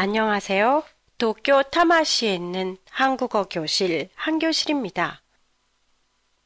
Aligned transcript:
안녕하세요. 0.00 0.84
도쿄 1.18 1.64
타마시에 1.64 2.32
있는 2.32 2.76
한국어 2.88 3.48
교실 3.48 4.08
한교실입니다. 4.14 5.22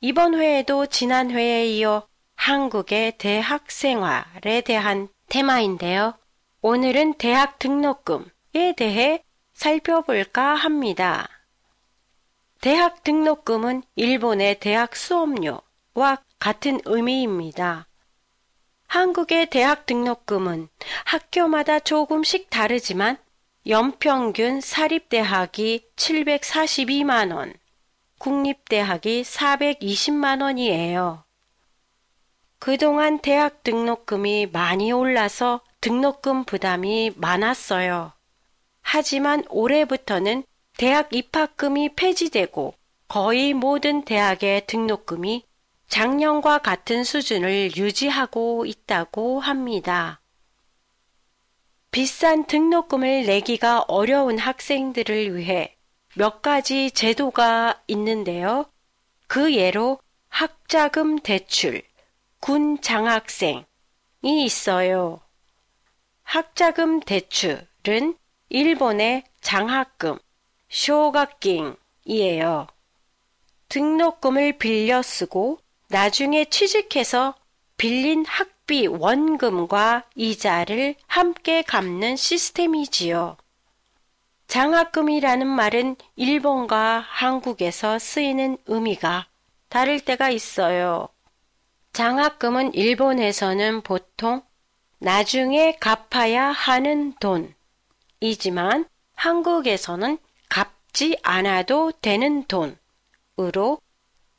이번 0.00 0.32
회에도 0.40 0.86
지난 0.86 1.30
회에 1.30 1.66
이어 1.66 2.08
한국의 2.34 3.18
대학 3.18 3.70
생활에 3.70 4.62
대한 4.62 5.10
테마인데요. 5.28 6.14
오늘은 6.62 7.18
대학 7.18 7.58
등록금에 7.58 8.72
대해 8.74 9.22
살펴볼까 9.52 10.54
합니다. 10.54 11.28
대학 12.62 13.04
등록금은 13.04 13.82
일본의 13.96 14.60
대학 14.60 14.96
수업료와 14.96 16.22
같은 16.38 16.80
의미입니다. 16.86 17.86
한국의 18.86 19.50
대학 19.50 19.84
등록금은 19.84 20.68
학교마다 21.04 21.80
조금씩 21.80 22.48
다르지만 22.48 23.18
연평균 23.64 24.60
사립대학이 24.60 25.90
742만원, 25.94 27.54
국립대학이 28.18 29.22
420만원이에요. 29.22 31.22
그동안 32.58 33.20
대학 33.20 33.62
등록금이 33.62 34.48
많이 34.52 34.90
올라서 34.90 35.60
등록금 35.80 36.42
부담이 36.42 37.12
많았어요. 37.14 38.10
하지만 38.80 39.44
올해부터는 39.48 40.42
대학 40.76 41.14
입학금이 41.14 41.94
폐지되고 41.94 42.74
거의 43.06 43.54
모든 43.54 44.04
대학의 44.04 44.66
등록금이 44.66 45.44
작년과 45.88 46.58
같은 46.58 47.04
수준을 47.04 47.76
유지하고 47.76 48.66
있다고 48.66 49.38
합니다. 49.38 50.21
비싼 51.92 52.46
등록금을 52.46 53.26
내기가 53.26 53.84
어려운 53.86 54.38
학생들을 54.38 55.36
위해 55.36 55.76
몇 56.14 56.40
가지 56.40 56.90
제도가 56.90 57.82
있는데요. 57.86 58.64
그 59.26 59.54
예로 59.54 60.00
학자금 60.28 61.18
대출, 61.18 61.82
군 62.40 62.80
장학생이 62.80 63.66
있어요. 64.24 65.20
학자금 66.22 67.00
대출은 67.00 68.16
일본의 68.48 69.24
장학금, 69.42 70.18
쇼각깅이에요. 70.70 71.76
등록금을 73.68 74.56
빌려 74.56 75.02
쓰고 75.02 75.58
나중에 75.88 76.46
취직해서 76.46 77.34
빌린 77.76 78.24
학비 78.62 78.86
원금과 78.86 80.04
이자를 80.14 80.94
함께 81.08 81.62
갚는 81.62 82.14
시스템이지요. 82.14 83.36
장학금이라는 84.46 85.46
말은 85.46 85.96
일본과 86.14 87.04
한국에서 87.08 87.98
쓰이는 87.98 88.56
의미가 88.66 89.26
다를 89.68 89.98
때가 90.00 90.30
있어요. 90.30 91.08
장학금은 91.92 92.74
일본에서는 92.74 93.80
보통 93.82 94.42
나중에 94.98 95.76
갚아야 95.80 96.52
하는 96.52 97.14
돈이지만 98.20 98.86
한국에서는 99.16 100.18
갚지 100.48 101.18
않아도 101.22 101.90
되는 102.00 102.44
돈으로 102.44 103.80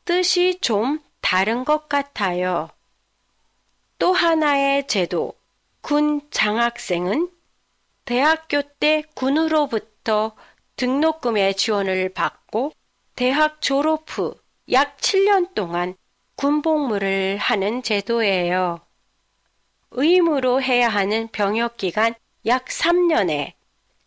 뜻이 0.05 0.59
좀 0.61 1.01
다른 1.19 1.66
것 1.66 1.89
같아요. 1.89 2.69
또 4.03 4.11
하나의 4.11 4.85
제도, 4.87 5.33
군 5.79 6.19
장학생은 6.29 7.31
대학교 8.03 8.61
때 8.61 9.01
군으로부터 9.13 10.35
등록금의 10.75 11.55
지원을 11.55 12.09
받고 12.09 12.73
대학 13.16 13.61
졸업 13.61 14.03
후 14.09 14.35
약 14.69 14.97
7년 14.97 15.53
동안 15.53 15.95
군복무를 16.35 17.38
하는 17.38 17.81
제도예요. 17.81 18.81
의무로 19.91 20.61
해야 20.61 20.89
하는 20.89 21.29
병역 21.29 21.78
기간 21.78 22.13
약 22.45 22.66
3년에 22.66 23.53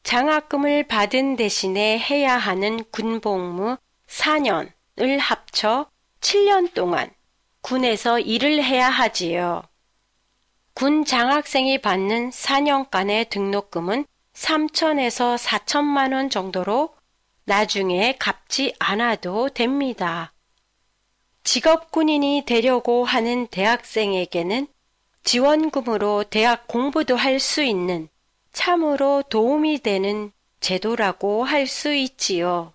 장학금을 0.03 0.89
받은 0.89 1.37
대신에 1.37 1.99
해야 1.99 2.37
하는 2.37 2.85
군복무 2.91 3.79
4년을 4.09 5.17
합쳐 5.19 5.91
7년 6.21 6.75
동안 6.75 7.09
군에서 7.63 8.21
일을 8.21 8.63
해야 8.63 8.91
하지요. 8.91 9.63
군 10.77 11.07
장학생이 11.07 11.79
받는 11.79 12.29
4년간의 12.29 13.31
등록금은 13.31 14.05
3천에서 14.35 15.39
4천만 15.39 16.13
원 16.13 16.29
정도로 16.29 16.95
나중에 17.47 18.15
갚지 18.19 18.75
않아도 18.79 19.49
됩니다. 19.49 20.35
직업 21.45 21.91
군인이 21.93 22.43
되려고 22.45 23.07
하는 23.07 23.47
대학생에게는 23.47 24.67
지원금으로 25.25 26.25
대학 26.25 26.69
공부도 26.69 27.17
할 27.17 27.41
수 27.41 27.63
있는 27.63 28.11
참으로 28.53 29.23
도움이 29.31 29.79
되는 29.79 30.31
제도라고 30.61 31.45
할 31.45 31.67
수 31.67 31.95
있지요. 31.95 32.75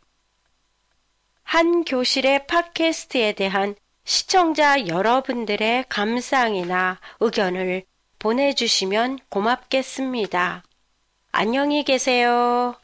한 1.43 1.85
교실의 1.85 2.47
팟캐스트에 2.47 3.33
대한 3.33 3.75
시청자 4.05 4.87
여러분들의 4.87 5.85
감상이나 5.87 6.99
의견을 7.19 7.90
보내주시면 8.21 9.17
고맙겠습니다. 9.29 10.63
안녕히 11.31 11.83
계세요. 11.83 12.75